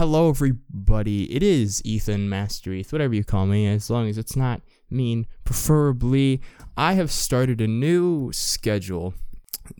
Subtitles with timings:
[0.00, 1.30] Hello, everybody.
[1.30, 5.26] It is Ethan Mastereth, whatever you call me, as long as it's not mean.
[5.44, 6.40] Preferably,
[6.74, 9.12] I have started a new schedule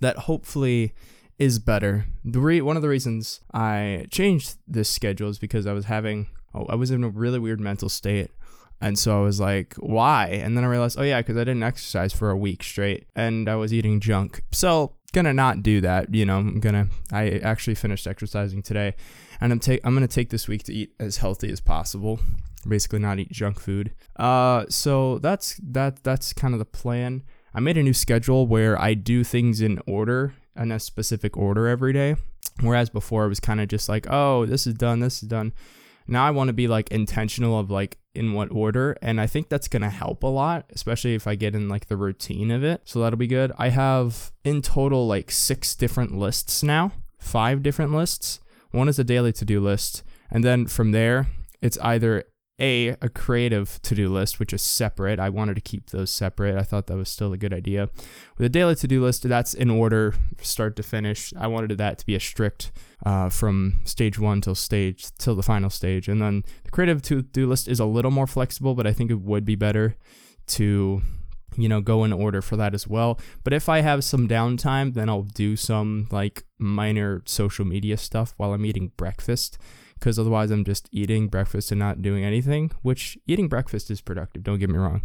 [0.03, 0.93] that hopefully
[1.39, 2.05] is better.
[2.23, 6.27] The re- one of the reasons I changed this schedule is because I was having,
[6.55, 8.31] oh, I was in a really weird mental state.
[8.79, 10.27] And so I was like, why?
[10.27, 13.49] And then I realized, oh, yeah, because I didn't exercise for a week straight and
[13.49, 14.43] I was eating junk.
[14.53, 16.15] So, gonna not do that.
[16.15, 18.95] You know, I'm gonna, I actually finished exercising today
[19.41, 22.21] and I'm, take, I'm gonna take this week to eat as healthy as possible.
[22.69, 23.93] Basically, not eat junk food.
[24.17, 26.05] Uh, so that's that.
[26.05, 27.23] That's kind of the plan.
[27.55, 31.67] I made a new schedule where I do things in order, in a specific order
[31.67, 32.17] every day.
[32.61, 35.55] Whereas before it was kind of just like, oh, this is done, this is done.
[36.07, 39.49] Now I want to be like intentional of like in what order, and I think
[39.49, 42.83] that's gonna help a lot, especially if I get in like the routine of it.
[42.85, 43.53] So that'll be good.
[43.59, 48.41] I have in total like six different lists now, five different lists.
[48.73, 51.29] One is a daily to do list, and then from there,
[51.61, 52.25] it's either
[52.61, 55.19] a a creative to-do list which is separate.
[55.19, 56.57] I wanted to keep those separate.
[56.57, 57.89] I thought that was still a good idea.
[58.37, 61.33] With a daily to-do list that's in order start to finish.
[61.39, 62.73] I wanted that to be a strict
[63.05, 66.09] uh, from stage one till stage till the final stage.
[66.09, 69.21] And then the creative to-do list is a little more flexible but i think it
[69.21, 69.97] would be better
[70.47, 71.03] to
[71.57, 73.19] you know go in order for that as well.
[73.43, 78.35] But if i have some downtime then i'll do some like minor social media stuff
[78.37, 79.59] while i'm eating breakfast
[80.01, 84.43] because otherwise I'm just eating breakfast and not doing anything, which eating breakfast is productive,
[84.43, 85.03] don't get me wrong.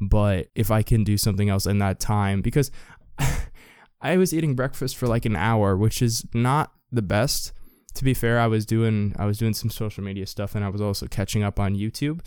[0.00, 2.70] But if I can do something else in that time, because
[4.00, 7.52] I was eating breakfast for like an hour, which is not the best.
[7.94, 10.68] To be fair, I was doing I was doing some social media stuff and I
[10.68, 12.24] was also catching up on YouTube,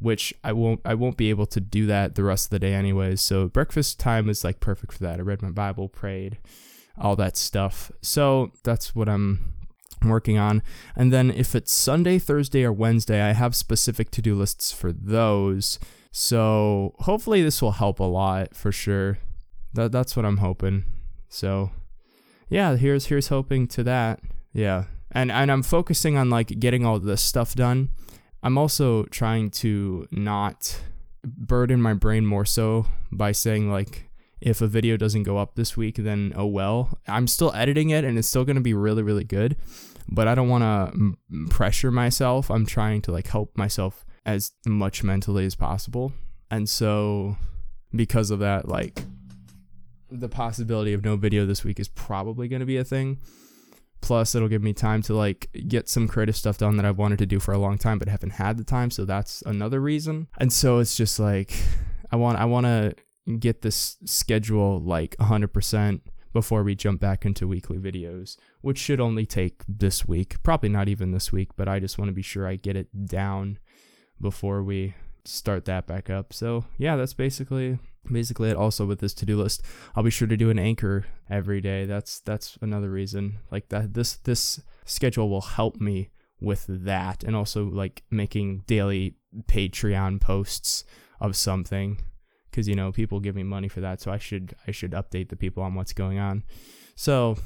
[0.00, 2.74] which I won't I won't be able to do that the rest of the day
[2.74, 3.20] anyways.
[3.20, 5.20] So breakfast time is like perfect for that.
[5.20, 6.38] I read my Bible, prayed,
[6.98, 7.92] all that stuff.
[8.02, 9.59] So that's what I'm
[10.02, 10.62] working on.
[10.96, 14.92] And then if it's Sunday, Thursday, or Wednesday, I have specific to do lists for
[14.92, 15.78] those.
[16.12, 19.18] So hopefully this will help a lot for sure.
[19.74, 20.84] That that's what I'm hoping.
[21.28, 21.70] So
[22.48, 24.20] yeah, here's here's hoping to that.
[24.52, 24.84] Yeah.
[25.12, 27.90] And and I'm focusing on like getting all this stuff done.
[28.42, 30.80] I'm also trying to not
[31.22, 34.10] burden my brain more so by saying like
[34.40, 36.98] if a video doesn't go up this week, then oh well.
[37.06, 39.56] I'm still editing it and it's still going to be really, really good
[40.10, 42.50] but I don't want to m- pressure myself.
[42.50, 46.12] I'm trying to like help myself as much mentally as possible.
[46.50, 47.36] And so
[47.94, 49.02] because of that, like
[50.10, 53.18] the possibility of no video this week is probably going to be a thing.
[54.00, 57.18] Plus, it'll give me time to like get some creative stuff done that I've wanted
[57.18, 58.90] to do for a long time, but haven't had the time.
[58.90, 60.26] So that's another reason.
[60.38, 61.52] And so it's just like
[62.10, 62.94] I want I want to
[63.38, 66.00] get this schedule like 100%
[66.32, 70.42] before we jump back into weekly videos, which should only take this week.
[70.42, 73.06] Probably not even this week, but I just want to be sure I get it
[73.06, 73.58] down
[74.20, 76.32] before we start that back up.
[76.32, 77.78] So, yeah, that's basically
[78.10, 79.62] basically it also with this to-do list.
[79.94, 81.84] I'll be sure to do an anchor every day.
[81.84, 83.38] That's that's another reason.
[83.50, 86.10] Like that this this schedule will help me
[86.40, 89.16] with that and also like making daily
[89.46, 90.84] Patreon posts
[91.20, 92.00] of something
[92.50, 95.28] because you know people give me money for that so i should i should update
[95.28, 96.42] the people on what's going on.
[96.96, 97.36] So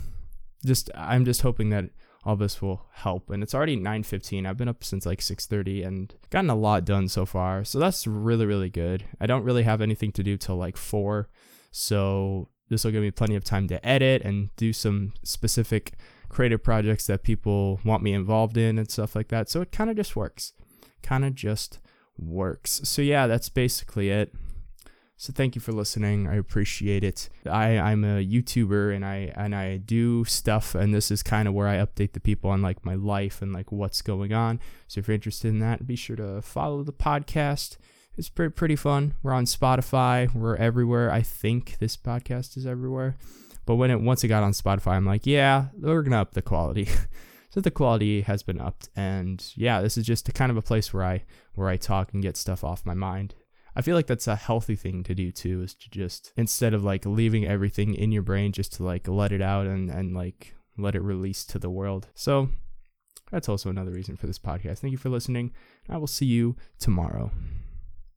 [0.65, 1.91] just i'm just hoping that
[2.25, 6.15] all this will help and it's already 9.15 i've been up since like 6.30 and
[6.31, 9.04] gotten a lot done so far so that's really really good.
[9.20, 11.28] I don't really have anything to do till like 4
[11.71, 15.94] so this will give me plenty of time to edit and do some specific
[16.28, 19.91] creative projects that people want me involved in and stuff like that so it kind
[19.91, 20.53] of just works.
[21.03, 21.78] Kind of just
[22.16, 22.81] works.
[22.84, 24.32] So yeah that's basically it
[25.17, 26.27] so thank you for listening.
[26.27, 27.29] I appreciate it.
[27.47, 31.55] I, I'm a YouTuber and I and I do stuff and this is kind of
[31.55, 34.61] where I update the people on like my life and like what's going on.
[34.89, 37.77] So if you're interested in that, be sure to follow the podcast.
[38.17, 39.15] It's pretty pretty fun.
[39.23, 40.33] We're on Spotify.
[40.35, 41.13] We're everywhere.
[41.13, 43.17] I think this podcast is everywhere.
[43.67, 46.43] But when it once it got on Spotify, I'm like, yeah, we're gonna up the
[46.43, 46.89] quality.
[47.51, 50.63] so the quality has been upped, and yeah, this is just a kind of a
[50.63, 51.25] place where I
[51.55, 53.34] where I talk and get stuff off my mind
[53.76, 56.84] I feel like that's a healthy thing to do too, is to just instead of
[56.84, 60.54] like leaving everything in your brain, just to like let it out and, and like
[60.78, 62.09] let it release to the world.
[62.15, 62.50] So
[63.30, 64.78] that's also another reason for this podcast.
[64.78, 65.53] Thank you for listening.
[65.88, 67.30] I will see you tomorrow.